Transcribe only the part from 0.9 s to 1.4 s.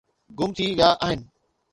آهن